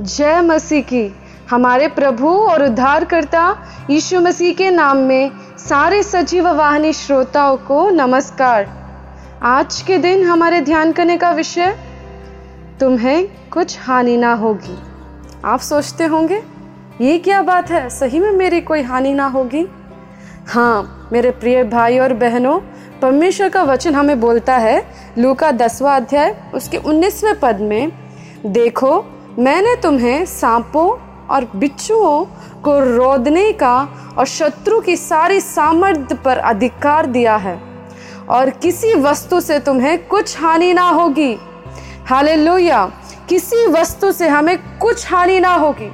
[0.00, 1.14] जय मसीह की।
[1.50, 3.44] हमारे प्रभु और उद्धारकर्ता
[3.90, 8.68] यीशु मसीह के नाम में सारे सजीव वाहिनी श्रोताओं को नमस्कार।
[9.42, 11.74] आज के दिन हमारे ध्यान करने का विषय,
[12.80, 14.78] तुम्हें कुछ हानि ना होगी।
[15.44, 16.42] आप सोचते होंगे,
[17.00, 17.88] ये क्या बात है?
[17.90, 19.66] सही में मेरी कोई हानि ना होगी?
[20.48, 22.58] हाँ मेरे प्रिय भाई और बहनों,
[23.02, 24.82] परमेश्वर का वचन हमें बोलता है
[25.18, 27.92] लू का दसवा अध्याय, उसके उन्नीसवें पद में,
[28.46, 29.04] देखो
[29.38, 32.24] मैंने तुम्हें सांपों और बिच्छुओं
[32.62, 33.88] को रोदने का
[34.18, 37.60] और शत्रु की सारी सामर्थ्य पर अधिकार दिया है।
[38.28, 41.38] और किसी वस्तु से तुम्हें कुछ हानि ना होगी।
[42.06, 42.90] हालेलुया।
[43.28, 45.92] किसी वस्तु से हमें कुछ हानि ना होगी।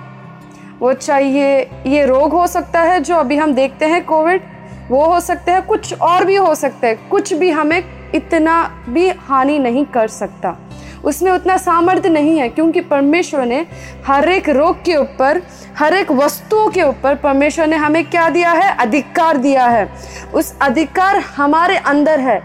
[0.81, 4.43] वो चाहिए, ये रोग हो सकता है जो अभी हम देखते हैं कोविड।
[4.91, 9.09] वो हो सकता है, कुछ और भी हो सकता है, कुछ भी हमें इतना भी
[9.21, 10.57] हानि नहीं कर सकता।
[11.05, 13.66] उसमें उतना सामर्थ्य नहीं है, क्योंकि परमेश्वर ने
[14.07, 15.41] हर एक रोग के ऊपर,
[15.79, 18.70] हर एक वस्तुओं के ऊपर परमेश्वर ने हमें क्या दिया है?
[18.77, 19.89] अधिकार दिया है।
[20.34, 22.41] उस अधिकार हमारे अंदर है।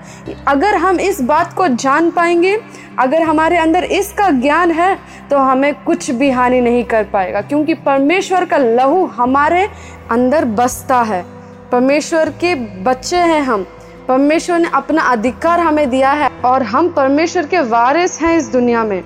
[0.48, 2.58] अगर हम इस बात को जान पाएँगे,
[3.00, 4.98] अगर हमारे अंदर इसका ज्ञान है
[5.30, 9.68] तो हमें कुछ भी हानि नहीं कर पाएगा, क्योंकि परमेश्वर का लहू हमारे
[10.12, 11.24] अंदर बसता है।
[11.72, 13.66] परमेश्वर के बच्चे हैं हम।
[14.08, 18.84] परमेश्वर ने अपना अधिकार हमें दिया है और हम परमेश्वर के वारिस हैं इस दुनिया
[18.84, 19.04] में।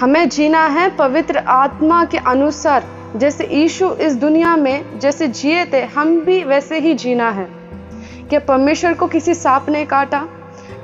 [0.00, 2.84] हमें जीना है पवित्र आत्मा के अनुसार।
[3.16, 7.48] जैसे यीशु इस दुनिया में जैसे जिए थे, हम भी वैसे ही जीना है।
[8.28, 10.28] क्या परमेश्वर को किसी सांप ने काटा?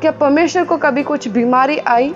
[0.00, 2.14] क्या परमेश्वर को कभी कुछ बीमारी आई?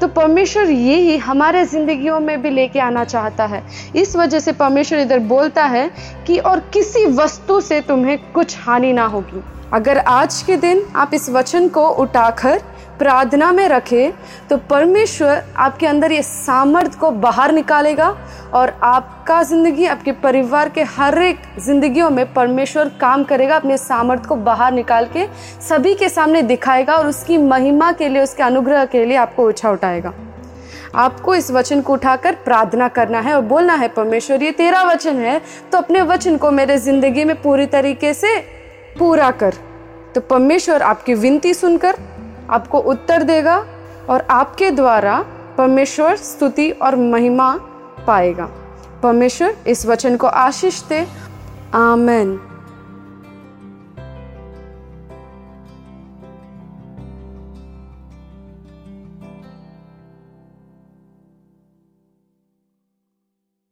[0.00, 3.64] तो परमेश्वर यही हमारे जिंदगियों में भी लेके आना चाहता है।
[3.96, 5.90] इस वजह से परमेश्वर इधर बोलता है
[6.26, 9.42] कि और किसी वस्तु से तुम्हें कुछ हानि ना होगी।
[9.72, 12.58] अगर आज के दिन आप इस वचन को उठाकर
[12.98, 14.12] प्रार्थना में रखें
[14.48, 18.08] तो परमेश्वर आपके अंदर ये सामर्थ्य को बाहर निकालेगा
[18.54, 24.28] और आपका ज़िंदगी, आपके परिवार के हर एक ज़िंदगियों में परमेश्वर काम करेगा, अपने सामर्थ्य
[24.28, 25.26] को बाहर निकाल के
[25.68, 29.70] सभी के सामने दिखाएगा और उसकी महिमा के लिए, उसके अनुग्रह के लिए आपको ऊँचा
[29.70, 30.12] उठाएगा।
[30.96, 35.16] आपको इस वचन को उठाकर प्रार्थना करना है और बोलना है, परमेश्वर, ये तेरा वचन
[35.18, 35.40] है
[35.72, 38.36] तो अपने वचन को मेरे ज़िंदगी में पूरी तरीके से
[38.98, 39.54] पूरा कर।
[40.14, 41.96] तो परमेश्वर आपकी विनती सुनकर
[42.50, 43.66] आपको उत्तर देगा
[44.10, 45.24] और आपके द्वारा
[45.58, 47.58] परमेश्वर स्तुति और महिमा
[48.06, 48.48] पाएगा।
[49.02, 51.06] परमेश्वर इस वचन को आशीष दे।
[51.74, 52.47] आमेन।